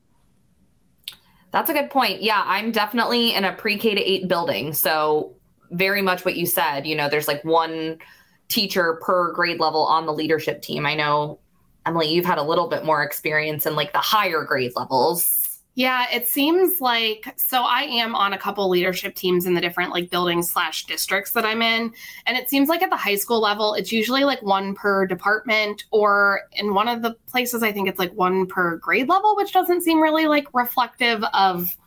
[1.52, 2.22] That's a good point.
[2.22, 4.74] Yeah, I'm definitely in a pre-K to 8 building.
[4.74, 5.36] So
[5.72, 7.98] very much what you said, you know, there's like one
[8.48, 10.86] teacher per grade level on the leadership team.
[10.86, 11.40] I know
[11.86, 15.41] Emily, you've had a little bit more experience in like the higher grade levels.
[15.76, 19.92] Yeah, it seems like so I am on a couple leadership teams in the different
[19.92, 21.94] like buildings slash districts that I'm in.
[22.26, 25.86] And it seems like at the high school level, it's usually like one per department,
[25.92, 29.54] or in one of the places, I think it's like one per grade level, which
[29.54, 31.78] doesn't seem really like reflective of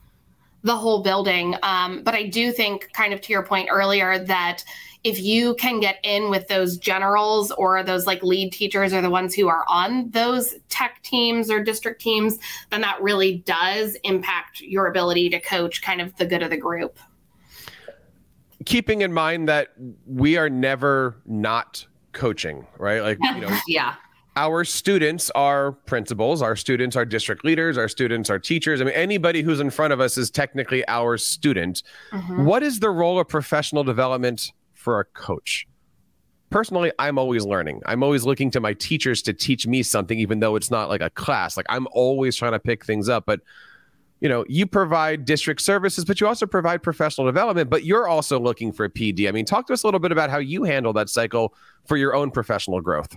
[0.64, 1.54] the whole building.
[1.62, 4.64] Um, but I do think, kind of to your point earlier, that
[5.04, 9.10] if you can get in with those generals or those like lead teachers or the
[9.10, 12.38] ones who are on those tech teams or district teams,
[12.70, 16.56] then that really does impact your ability to coach kind of the good of the
[16.56, 16.98] group.
[18.64, 19.74] Keeping in mind that
[20.06, 23.02] we are never not coaching, right?
[23.02, 23.96] Like, you know, yeah.
[24.36, 28.80] Our students are principals, our students are district leaders, our students are teachers.
[28.80, 31.84] I mean, anybody who's in front of us is technically our student.
[32.10, 32.44] Mm-hmm.
[32.44, 35.68] What is the role of professional development for a coach?
[36.50, 37.82] Personally, I'm always learning.
[37.86, 41.00] I'm always looking to my teachers to teach me something, even though it's not like
[41.00, 41.56] a class.
[41.56, 43.26] Like I'm always trying to pick things up.
[43.26, 43.40] But
[44.20, 48.40] you know, you provide district services, but you also provide professional development, but you're also
[48.40, 49.28] looking for a PD.
[49.28, 51.54] I mean, talk to us a little bit about how you handle that cycle
[51.86, 53.14] for your own professional growth.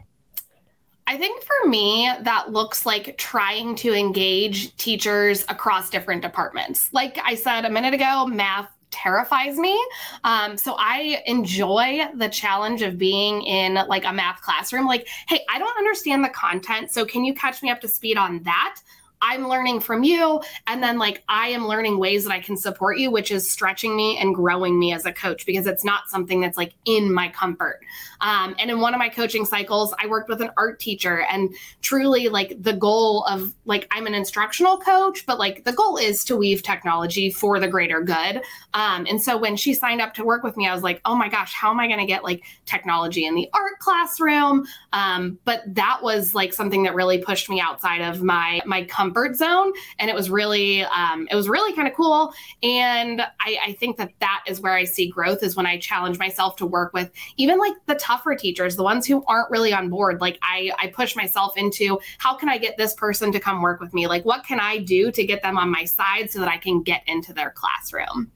[1.07, 6.89] I think for me, that looks like trying to engage teachers across different departments.
[6.91, 9.81] Like I said a minute ago, math terrifies me.
[10.25, 14.85] Um, so I enjoy the challenge of being in like a math classroom.
[14.85, 16.91] Like, hey, I don't understand the content.
[16.91, 18.79] So can you catch me up to speed on that?
[19.21, 20.41] I'm learning from you.
[20.67, 23.95] And then, like, I am learning ways that I can support you, which is stretching
[23.95, 27.29] me and growing me as a coach because it's not something that's like in my
[27.29, 27.79] comfort.
[28.21, 31.53] Um, and in one of my coaching cycles, I worked with an art teacher, and
[31.81, 36.23] truly, like, the goal of like, I'm an instructional coach, but like, the goal is
[36.25, 38.41] to weave technology for the greater good.
[38.73, 41.15] Um, and so when she signed up to work with me, I was like, oh
[41.15, 44.65] my gosh, how am I going to get like technology in the art classroom?
[44.93, 49.06] Um, but that was like something that really pushed me outside of my my comfort
[49.07, 49.73] comfort zone.
[49.99, 52.33] And it was really um, it was really kind of cool.
[52.63, 56.17] And I, I think that that is where i see growth is when i challenge
[56.19, 59.89] myself to work with even like the tougher teachers the ones who aren't really on
[59.89, 60.21] board.
[60.21, 63.79] Like i i push myself into how can i get this person to come work
[63.79, 64.07] with me?
[64.07, 66.83] Like what can i do to get them on my side so that i can
[66.83, 68.31] get into their classroom?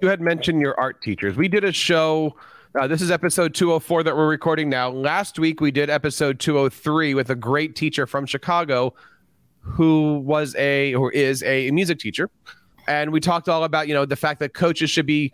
[0.00, 1.36] You had mentioned your art teachers.
[1.36, 2.36] We did a show
[2.78, 4.90] uh, this is episode 204 that we're recording now.
[4.90, 8.94] Last week we did episode 203 with a great teacher from Chicago
[9.70, 12.30] who was a or is a music teacher,
[12.86, 15.32] and we talked all about you know the fact that coaches should be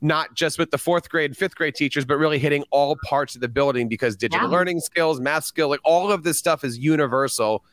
[0.00, 3.34] not just with the fourth grade and fifth grade teachers, but really hitting all parts
[3.34, 4.56] of the building because digital yeah.
[4.56, 7.64] learning skills, math skill, like all of this stuff is universal.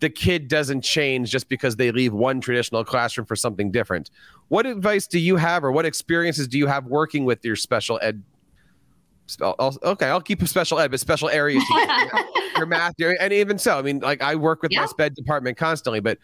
[0.00, 4.10] The kid doesn't change just because they leave one traditional classroom for something different.
[4.46, 7.98] What advice do you have, or what experiences do you have working with your special
[8.00, 8.22] ed
[9.40, 12.18] I'll, okay, I'll keep a special ed, but special area teacher,
[12.56, 14.80] your math, your, and even so, I mean, like I work with yeah.
[14.80, 16.18] my sped department constantly, but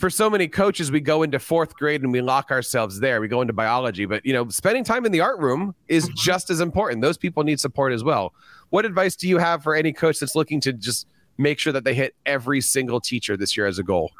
[0.00, 3.20] for so many coaches, we go into fourth grade and we lock ourselves there.
[3.20, 6.14] We go into biology, but you know, spending time in the art room is mm-hmm.
[6.16, 7.02] just as important.
[7.02, 8.32] Those people need support as well.
[8.70, 11.84] What advice do you have for any coach that's looking to just make sure that
[11.84, 14.10] they hit every single teacher this year as a goal?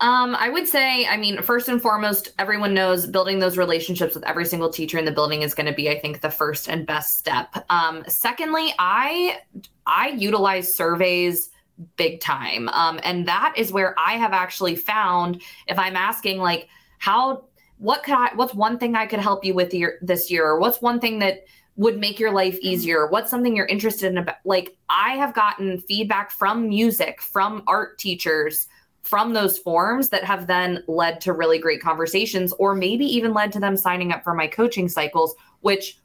[0.00, 4.24] Um, I would say, I mean, first and foremost, everyone knows building those relationships with
[4.24, 6.86] every single teacher in the building is going to be, I think, the first and
[6.86, 7.64] best step.
[7.70, 9.38] Um, secondly, I
[9.86, 11.48] I utilize surveys
[11.96, 16.68] big time, um, and that is where I have actually found if I'm asking like
[16.98, 17.44] how
[17.78, 20.58] what could I what's one thing I could help you with your, this year, or
[20.58, 23.06] what's one thing that would make your life easier?
[23.06, 27.98] What's something you're interested in about like i have gotten feedback from music from art
[27.98, 28.68] teachers
[29.06, 33.52] from those forms that have then led to really great conversations or maybe even led
[33.52, 35.98] to them signing up for my coaching cycles which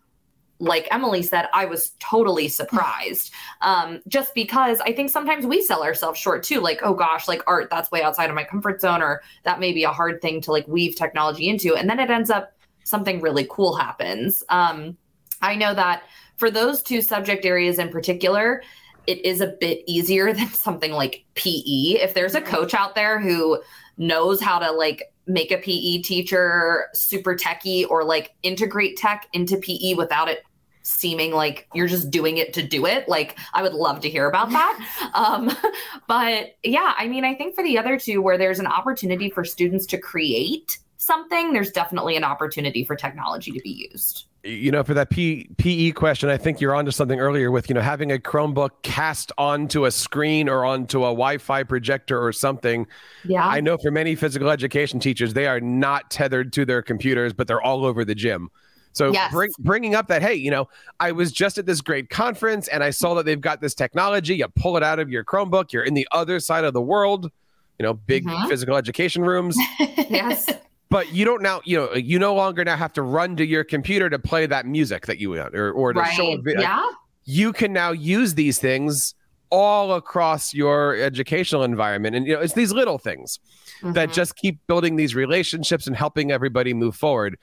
[0.59, 3.33] like emily said i was totally surprised.
[3.61, 7.43] Um, just because i think sometimes we sell ourselves short too like oh gosh like
[7.45, 10.41] art that's way outside of my comfort zone or that may be a hard thing
[10.41, 11.75] to like weave technology into.
[11.75, 14.43] And then it ends up something really cool happens.
[14.49, 14.97] Um,
[15.43, 16.03] i know that
[16.37, 18.63] for those two subject areas in particular
[19.07, 21.99] it is a bit easier than something like PE.
[22.01, 23.61] If there's a coach out there who
[23.97, 29.57] knows how to like make a PE teacher super techy or like integrate tech into
[29.57, 30.43] PE without it
[30.83, 34.27] seeming like you're just doing it to do it like i would love to hear
[34.27, 35.51] about that um,
[36.07, 39.45] but yeah i mean i think for the other two where there's an opportunity for
[39.45, 44.83] students to create something there's definitely an opportunity for technology to be used you know,
[44.83, 48.11] for that P- PE question, I think you're onto something earlier with, you know, having
[48.11, 52.87] a Chromebook cast onto a screen or onto a Wi Fi projector or something.
[53.23, 53.45] Yeah.
[53.45, 57.47] I know for many physical education teachers, they are not tethered to their computers, but
[57.47, 58.49] they're all over the gym.
[58.93, 59.31] So yes.
[59.31, 60.67] bring, bringing up that, hey, you know,
[60.99, 64.37] I was just at this great conference and I saw that they've got this technology.
[64.37, 67.31] You pull it out of your Chromebook, you're in the other side of the world,
[67.77, 68.49] you know, big mm-hmm.
[68.49, 69.55] physical education rooms.
[69.79, 70.49] yes
[70.91, 73.63] but you don't now you know you no longer now have to run to your
[73.63, 76.13] computer to play that music that you want or, or to right.
[76.13, 76.85] show a video yeah
[77.23, 79.15] you can now use these things
[79.49, 83.39] all across your educational environment and you know it's these little things
[83.81, 83.93] mm-hmm.
[83.93, 87.37] that just keep building these relationships and helping everybody move forward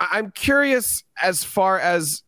[0.00, 2.22] i'm curious as far as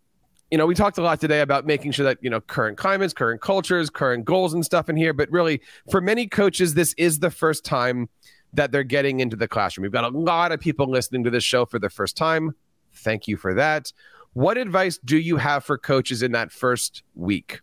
[0.50, 3.12] you know we talked a lot today about making sure that you know current climates
[3.12, 7.20] current cultures current goals and stuff in here but really for many coaches this is
[7.20, 8.08] the first time
[8.56, 9.82] that they're getting into the classroom.
[9.82, 12.54] We've got a lot of people listening to this show for the first time.
[12.92, 13.92] Thank you for that.
[14.32, 17.60] What advice do you have for coaches in that first week,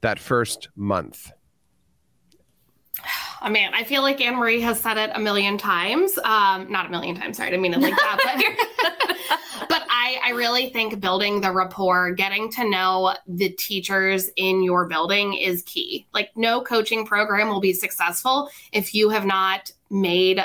[0.00, 1.30] that first month?
[3.40, 6.18] I mean, I feel like Anna Marie has said it a million times.
[6.24, 8.18] Um, not a million times, sorry, I mean it like that.
[8.24, 14.62] But, but I, I really think building the rapport, getting to know the teachers in
[14.62, 16.06] your building is key.
[16.14, 20.42] Like, no coaching program will be successful if you have not made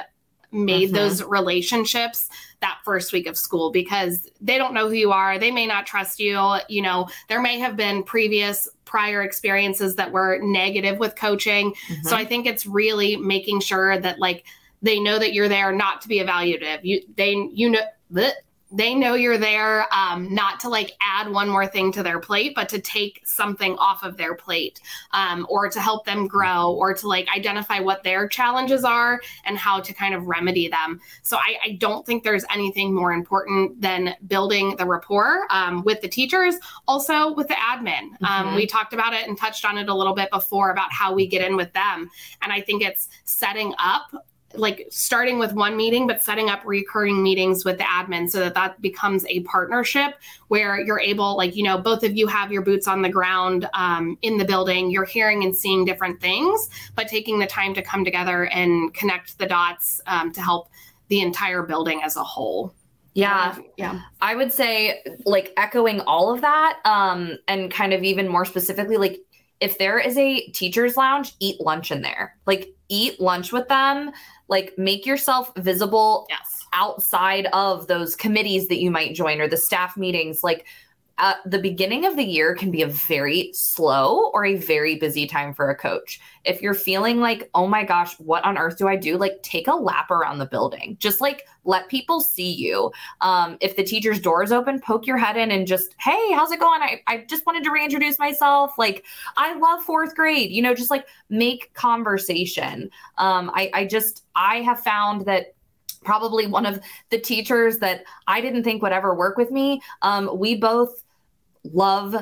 [0.54, 0.96] made mm-hmm.
[0.96, 2.28] those relationships
[2.60, 5.86] that first week of school because they don't know who you are they may not
[5.86, 11.16] trust you you know there may have been previous prior experiences that were negative with
[11.16, 12.08] coaching mm-hmm.
[12.08, 14.46] so i think it's really making sure that like
[14.82, 18.32] they know that you're there not to be evaluative you they you know bleh,
[18.72, 22.54] they know you're there um, not to like add one more thing to their plate
[22.56, 24.80] but to take something off of their plate
[25.12, 29.58] um, or to help them grow or to like identify what their challenges are and
[29.58, 31.00] how to kind of remedy them.
[31.22, 36.02] So i, I don't think there's anything more important than building the rapport um, with
[36.02, 36.56] the teachers
[36.88, 38.02] also with the admin.
[38.22, 38.56] Um, mm-hmm.
[38.56, 41.28] we talked about it and touched on it a little bit before about how we
[41.28, 42.10] get in with them.
[42.42, 44.12] And i think it's setting up
[44.56, 48.54] like starting with one meeting but setting up recurring meetings with the admin so that
[48.54, 50.16] that becomes a partnership
[50.48, 53.68] where you're able like you know both of you have your boots on the ground
[53.74, 57.82] um, in the building you're hearing and seeing different things but taking the time to
[57.82, 60.70] come together and connect the dots um, to help
[61.10, 62.74] the entire building as a whole
[63.14, 63.58] yeah.
[63.76, 64.00] Yeah.
[64.22, 68.96] I would say like echoing all of that um and kind of even more specifically
[68.96, 69.20] like
[69.62, 72.36] if there is a teachers lounge, eat lunch in there.
[72.48, 74.12] Like eat lunch with them
[74.52, 76.64] like make yourself visible yes.
[76.74, 80.68] outside of those committees that you might join or the staff meetings like
[81.22, 85.28] uh, the beginning of the year can be a very slow or a very busy
[85.28, 86.20] time for a coach.
[86.46, 89.18] If you're feeling like, oh my gosh, what on earth do I do?
[89.18, 90.98] Like, take a lap around the building.
[91.00, 92.92] Just like let people see you.
[93.22, 96.52] Um, if the teacher's door is open, poke your head in and just, hey, how's
[96.52, 96.82] it going?
[96.82, 98.80] I, I just wanted to reintroduce myself.
[98.80, 99.06] Like,
[99.38, 102.90] I love fourth grade, you know, just like make conversation.
[103.20, 105.54] Um, I, I just, I have found that
[106.04, 106.80] probably one of
[107.10, 109.82] the teachers that I didn't think would ever work with me.
[110.02, 111.01] Um, we both
[111.63, 112.15] love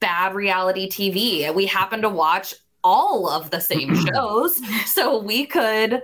[0.00, 1.52] bad reality TV.
[1.54, 2.54] We happen to watch
[2.84, 4.60] all of the same shows.
[4.86, 6.02] So we could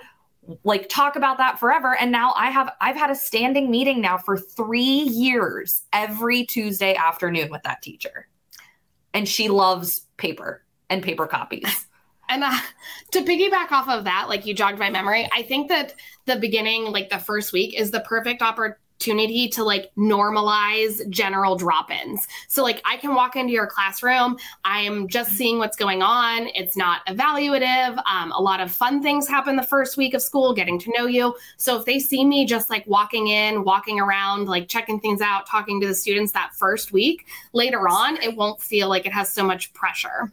[0.65, 4.19] like talk about that forever and now i have i've had a standing meeting now
[4.19, 8.27] for 3 years every tuesday afternoon with that teacher
[9.15, 11.87] and she loves paper and paper copies
[12.33, 12.59] And uh,
[13.11, 16.87] to piggyback off of that, like you jogged my memory, I think that the beginning,
[16.87, 22.29] like the first week, is the perfect opportunity opportunity to like normalize general drop-ins.
[22.47, 26.47] So like I can walk into your classroom, I am just seeing what's going on.
[26.55, 28.01] It's not evaluative.
[28.07, 31.07] Um, a lot of fun things happen the first week of school, getting to know
[31.07, 31.35] you.
[31.57, 35.49] So if they see me just like walking in, walking around, like checking things out,
[35.49, 39.33] talking to the students that first week, later on, it won't feel like it has
[39.33, 40.33] so much pressure.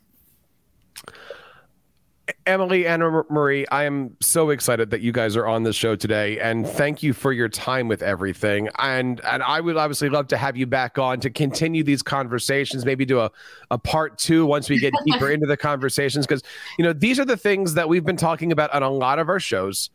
[2.46, 6.40] Emily Anna Marie, I am so excited that you guys are on the show today,
[6.40, 8.70] and thank you for your time with everything.
[8.78, 12.86] And and I would obviously love to have you back on to continue these conversations.
[12.86, 13.32] Maybe do a
[13.72, 16.44] a part two once we get deeper into the conversations, because
[16.78, 19.30] you know these are the things that we've been talking about on a lot of
[19.30, 19.90] our shows.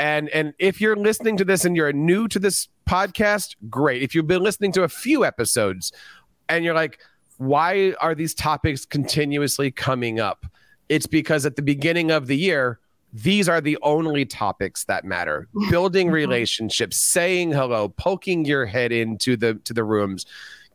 [0.00, 4.02] And and if you're listening to this and you're new to this podcast, great.
[4.02, 5.92] If you've been listening to a few episodes,
[6.48, 6.98] and you're like,
[7.38, 10.46] why are these topics continuously coming up?
[10.88, 12.78] It's because at the beginning of the year,
[13.12, 15.48] these are the only topics that matter.
[15.70, 20.26] Building relationships saying hello poking your head into the to the rooms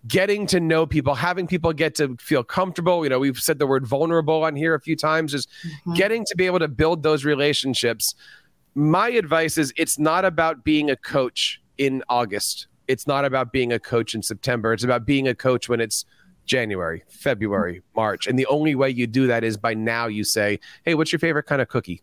[0.07, 3.03] getting to know people having people get to feel comfortable.
[3.03, 5.93] You know we've said the word vulnerable on here a few times is mm-hmm.
[5.93, 8.16] getting to be able to build those relationships.
[8.76, 12.68] My advice is it's not about being a coach in august.
[12.88, 14.74] It's not about being a coach in september.
[14.74, 16.05] It's about being a coach when it's
[16.45, 18.27] January, February, March.
[18.27, 21.19] And the only way you do that is by now you say, Hey, what's your
[21.19, 22.01] favorite kind of cookie?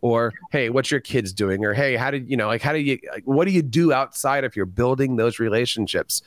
[0.00, 1.64] Or, Hey, what's your kids doing?
[1.64, 3.92] Or, Hey, how did you know, like, how do you, like, what do you do
[3.92, 6.22] outside if you're building those relationships?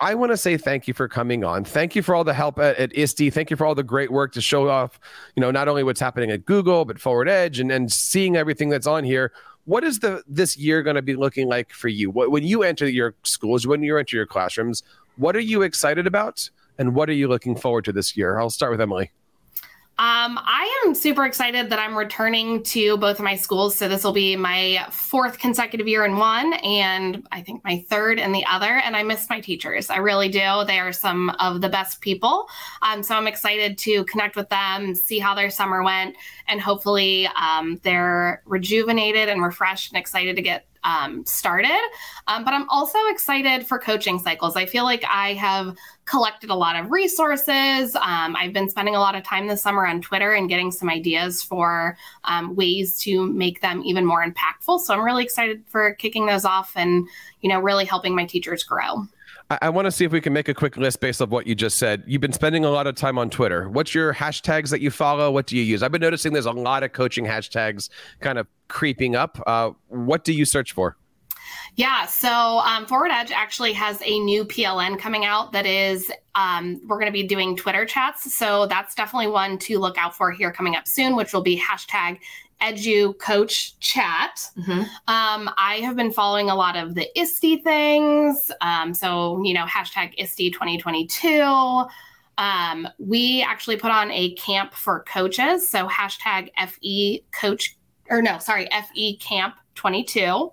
[0.00, 1.62] I want to say thank you for coming on.
[1.62, 3.30] Thank you for all the help at, at ISTE.
[3.30, 4.98] Thank you for all the great work to show off,
[5.36, 8.70] you know, not only what's happening at Google, but Forward Edge and, and seeing everything
[8.70, 9.30] that's on here.
[9.66, 12.10] What is the this year going to be looking like for you?
[12.10, 14.82] What, when you enter your schools, when you enter your classrooms,
[15.20, 16.48] what are you excited about?
[16.78, 18.38] And what are you looking forward to this year?
[18.38, 19.12] I'll start with Emily.
[19.98, 23.76] Um, I am super excited that I'm returning to both of my schools.
[23.76, 28.18] So this will be my fourth consecutive year in one, and I think my third
[28.18, 28.78] in the other.
[28.78, 29.90] And I miss my teachers.
[29.90, 30.64] I really do.
[30.66, 32.46] They are some of the best people.
[32.80, 36.16] Um, so I'm excited to connect with them, see how their summer went,
[36.48, 41.80] and hopefully um, they're rejuvenated and refreshed and excited to get um, started.
[42.26, 44.56] Um, but I'm also excited for coaching cycles.
[44.56, 47.94] I feel like I have collected a lot of resources.
[47.96, 50.88] Um, I've been spending a lot of time this summer on Twitter and getting some
[50.88, 54.80] ideas for um, ways to make them even more impactful.
[54.80, 57.06] So I'm really excited for kicking those off and,
[57.40, 59.06] you know, really helping my teachers grow.
[59.50, 61.56] I, want to see if we can make a quick list based on what you
[61.56, 62.04] just said.
[62.06, 63.68] You've been spending a lot of time on Twitter.
[63.68, 65.30] What's your hashtags that you follow?
[65.32, 65.82] What do you use?
[65.82, 67.88] I've been noticing there's a lot of coaching hashtags
[68.20, 69.42] kind of creeping up.
[69.46, 70.96] Uh, what do you search for?
[71.74, 76.80] Yeah, so um, Forward Edge actually has a new PLN coming out that is, um,
[76.86, 78.32] we're going to be doing Twitter chats.
[78.36, 81.60] So that's definitely one to look out for here coming up soon, which will be
[81.60, 82.18] hashtag
[82.62, 84.48] edu coach chat.
[84.58, 84.80] Mm-hmm.
[85.08, 88.50] Um, I have been following a lot of the ISTE things.
[88.60, 91.86] Um, so, you know, hashtag ISTE 2022.
[92.38, 95.68] Um, we actually put on a camp for coaches.
[95.68, 97.76] So hashtag FE coach,
[98.08, 100.50] or no, sorry, FE camp 22.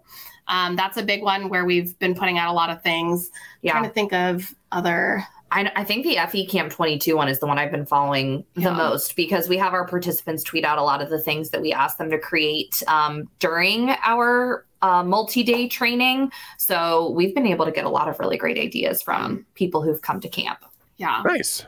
[0.49, 3.31] Um, that's a big one where we've been putting out a lot of things.
[3.61, 3.73] Yeah.
[3.73, 7.47] trying to think of other I, I, think the FE Camp 22 one is the
[7.47, 8.69] one I've been following yeah.
[8.69, 11.61] the most because we have our participants tweet out a lot of the things that
[11.61, 16.31] we ask them to create um, during our uh, multi day training.
[16.57, 20.01] So we've been able to get a lot of really great ideas from people who've
[20.01, 20.59] come to camp.
[20.97, 21.21] Yeah.
[21.25, 21.65] Nice.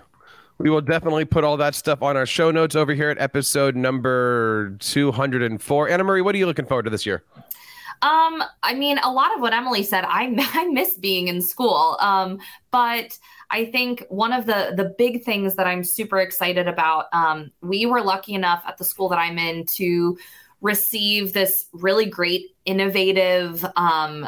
[0.57, 3.77] We will definitely put all that stuff on our show notes over here at episode
[3.77, 5.89] number 204.
[5.89, 7.23] Anna Marie, what are you looking forward to this year?
[8.01, 11.97] Um, I mean, a lot of what Emily said, I, I miss being in school.
[12.01, 12.39] Um,
[12.71, 13.17] but
[13.51, 17.85] I think one of the the big things that I'm super excited about, um, we
[17.85, 20.17] were lucky enough at the school that I'm in to
[20.61, 24.27] receive this really great innovative um,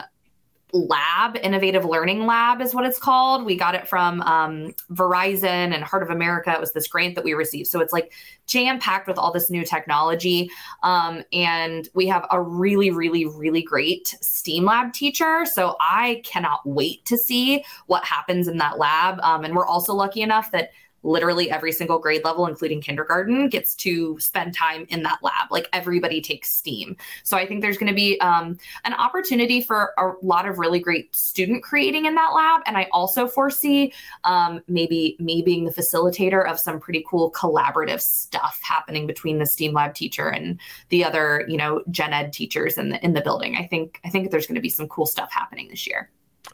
[0.74, 3.46] lab, innovative learning lab is what it's called.
[3.46, 6.52] We got it from um, Verizon and Heart of America.
[6.52, 7.68] It was this grant that we received.
[7.68, 8.12] So it's like
[8.48, 10.50] jam packed with all this new technology.
[10.84, 15.46] Um, and we have a really, really, really great STEAM lab teacher.
[15.46, 19.20] So I cannot wait to see what happens in that lab.
[19.22, 20.72] Um, and we're also lucky enough that
[21.04, 25.52] literally every single grade level, including kindergarten, gets to spend time in that lab.
[25.52, 26.96] Like everybody takes STEAM.
[27.24, 30.80] So I think there's going to be um, an opportunity for a lot of really
[30.80, 32.62] great student creating in that lab.
[32.66, 33.94] And I also foresee
[34.24, 39.46] um, maybe me being the facilitator of some pretty cool collaborative stuff happening between the
[39.46, 43.22] STEAM lab teacher and the other, you know, gen ed teachers in the in the
[43.22, 43.56] building.
[43.56, 46.10] I think I think there's going to be some cool stuff happening this year.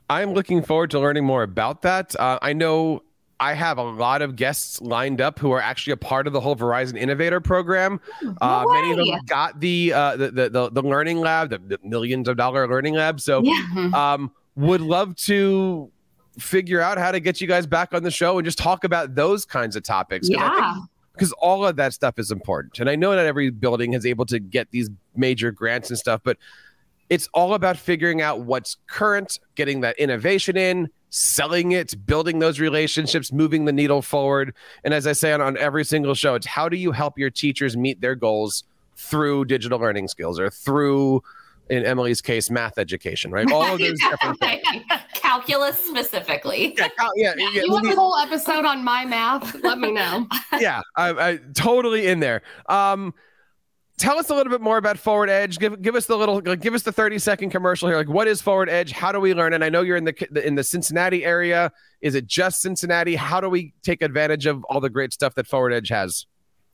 [0.10, 2.18] I'm looking forward to learning more about that.
[2.18, 3.04] Uh, I know
[3.40, 6.40] I have a lot of guests lined up who are actually a part of the
[6.42, 8.00] whole Verizon Innovator Program.
[8.24, 11.60] No uh, many of them got the, uh, the, the the the Learning Lab, the,
[11.60, 13.20] the millions of dollar Learning Lab.
[13.22, 13.92] So, Yeah.
[13.94, 15.92] Um, would love to
[16.40, 19.14] figure out how to get you guys back on the show and just talk about
[19.16, 20.28] those kinds of topics.
[20.30, 20.76] 'Cause I think Yeah.
[21.14, 22.80] because all of that stuff is important.
[22.80, 26.22] And I know not every building is able to get these major grants and stuff,
[26.24, 26.38] but
[27.10, 32.60] it's all about figuring out what's current, getting that innovation in, selling it, building those
[32.60, 34.54] relationships, moving the needle forward.
[34.84, 37.30] And as I say on, on every single show, it's how do you help your
[37.30, 38.64] teachers meet their goals
[38.96, 41.22] through digital learning skills or through,
[41.70, 43.50] in Emily's case, math education, right?
[43.52, 44.64] All of those different things.
[45.14, 46.74] Calculus specifically.
[46.78, 49.56] Yeah, oh, yeah, yeah, you want a whole episode on my math?
[49.64, 50.28] Let me know.
[50.60, 52.42] yeah, I, I totally in there.
[52.68, 53.14] Um,
[53.98, 55.60] tell us a little bit more about Forward Edge.
[55.60, 57.98] Give give us the little like, give us the thirty second commercial here.
[57.98, 58.92] Like, what is Forward Edge?
[58.92, 59.54] How do we learn?
[59.54, 61.72] And I know you're in the in the Cincinnati area.
[62.02, 63.16] Is it just Cincinnati?
[63.16, 66.26] How do we take advantage of all the great stuff that Forward Edge has?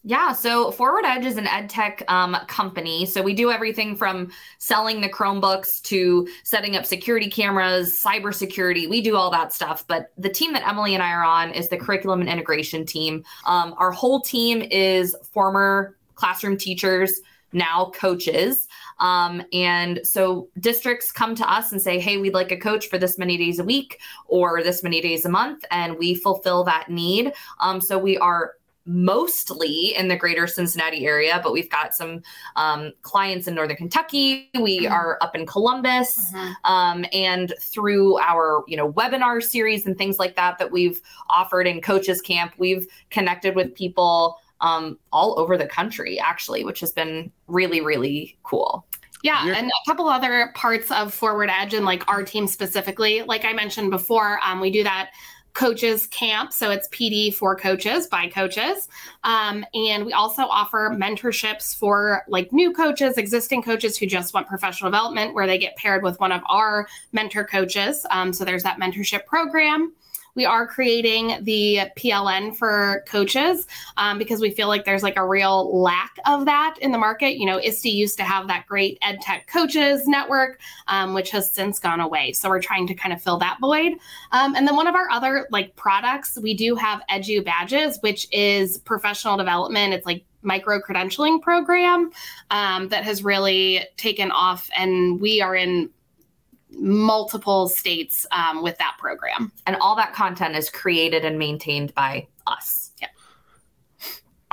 [0.05, 3.05] Yeah, so Forward Edge is an ed tech um, company.
[3.05, 8.89] So we do everything from selling the Chromebooks to setting up security cameras, cybersecurity.
[8.89, 9.87] We do all that stuff.
[9.87, 13.23] But the team that Emily and I are on is the curriculum and integration team.
[13.45, 17.21] Um, our whole team is former classroom teachers,
[17.53, 18.67] now coaches.
[18.99, 22.97] Um, and so districts come to us and say, hey, we'd like a coach for
[22.97, 25.63] this many days a week or this many days a month.
[25.71, 27.33] And we fulfill that need.
[27.59, 28.53] Um, so we are
[28.85, 32.21] mostly in the greater Cincinnati area, but we've got some
[32.57, 34.49] um, clients in Northern Kentucky.
[34.59, 36.33] We are up in Columbus.
[36.65, 41.65] Um, and through our, you know, webinar series and things like that that we've offered
[41.65, 46.91] in coaches camp, we've connected with people um, all over the country, actually, which has
[46.91, 48.87] been really, really cool.
[49.21, 53.21] Yeah, You're- and a couple other parts of Forward Edge and like our team specifically.
[53.21, 55.11] Like I mentioned before, um, we do that
[55.53, 56.51] coaches camp.
[56.51, 58.87] So it's PD for coaches by coaches.
[59.23, 64.47] Um, and we also offer mentorships for like new coaches, existing coaches who just want
[64.47, 68.05] professional development, where they get paired with one of our mentor coaches.
[68.09, 69.93] Um, so there's that mentorship program.
[70.35, 73.67] We are creating the PLN for coaches
[73.97, 77.37] um, because we feel like there's like a real lack of that in the market.
[77.37, 81.51] You know, ISTE used to have that great ed tech coaches network, um, which has
[81.51, 82.33] since gone away.
[82.33, 83.93] So we're trying to kind of fill that void.
[84.31, 88.27] Um, and then one of our other like products, we do have Edu badges, which
[88.31, 89.93] is professional development.
[89.93, 92.11] It's like micro credentialing program
[92.51, 95.89] um, that has really taken off, and we are in
[96.73, 99.51] multiple states um, with that program.
[99.65, 102.91] And all that content is created and maintained by us.
[103.01, 103.07] Yeah.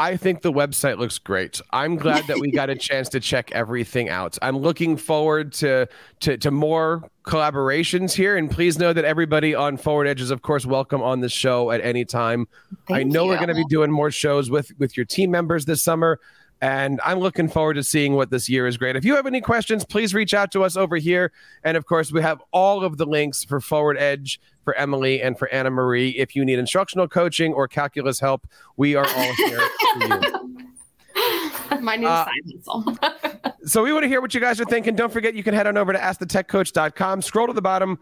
[0.00, 1.60] I think the website looks great.
[1.72, 4.38] I'm glad that we got a chance to check everything out.
[4.40, 5.88] I'm looking forward to
[6.20, 8.38] to, to more collaborations here.
[8.38, 11.70] And please know that everybody on Forward Edge is, of course, welcome on the show
[11.70, 12.48] at any time.
[12.88, 15.66] I Thank know we're going to be doing more shows with with your team members
[15.66, 16.18] this summer.
[16.62, 18.94] And I'm looking forward to seeing what this year is great.
[18.94, 21.32] If you have any questions, please reach out to us over here.
[21.64, 25.38] And of course, we have all of the links for Forward Edge, for Emily, and
[25.38, 26.10] for Anna Marie.
[26.10, 28.46] If you need instructional coaching or calculus help,
[28.76, 29.60] we are all here
[30.00, 31.80] for you.
[31.80, 32.98] My new Uh, side hustle.
[33.66, 34.96] So we want to hear what you guys are thinking.
[34.96, 37.98] Don't forget, you can head on over to AskTheTechCoach.com, scroll to the bottom,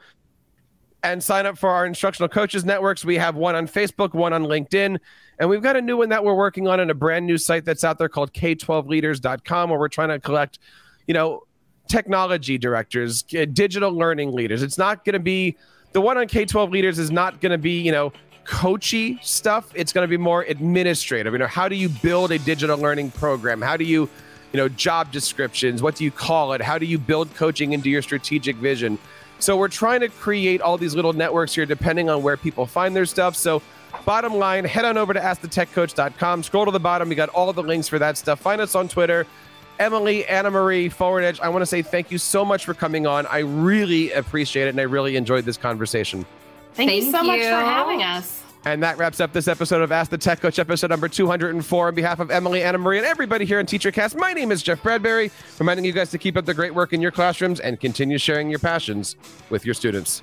[1.02, 3.04] and sign up for our instructional coaches networks.
[3.04, 4.98] We have one on Facebook, one on LinkedIn,
[5.38, 7.64] and we've got a new one that we're working on in a brand new site
[7.64, 10.58] that's out there called K12leaders.com, where we're trying to collect,
[11.06, 11.44] you know,
[11.88, 14.62] technology directors, uh, digital learning leaders.
[14.62, 15.56] It's not going to be
[15.92, 18.12] the one on K12 leaders is not going to be, you know,
[18.44, 19.70] coachy stuff.
[19.74, 21.32] It's going to be more administrative.
[21.32, 23.60] You know, how do you build a digital learning program?
[23.62, 24.08] How do you,
[24.52, 25.82] you know, job descriptions?
[25.82, 26.60] What do you call it?
[26.60, 28.98] How do you build coaching into your strategic vision?
[29.38, 32.94] So we're trying to create all these little networks here depending on where people find
[32.94, 33.36] their stuff.
[33.36, 33.62] So
[34.04, 37.62] bottom line, head on over to askthetechcoach.com, scroll to the bottom, you got all the
[37.62, 38.40] links for that stuff.
[38.40, 39.26] Find us on Twitter.
[39.78, 43.06] Emily, Anna Marie, Forward Edge, I want to say thank you so much for coming
[43.06, 43.26] on.
[43.26, 46.26] I really appreciate it and I really enjoyed this conversation.
[46.74, 48.42] Thank, you Thank so much for having us.
[48.64, 51.88] And that wraps up this episode of Ask the Tech Coach, episode number 204.
[51.88, 54.82] On behalf of Emily, Anna Marie, and everybody here on TeacherCast, my name is Jeff
[54.82, 58.18] Bradbury, reminding you guys to keep up the great work in your classrooms and continue
[58.18, 59.16] sharing your passions
[59.48, 60.22] with your students.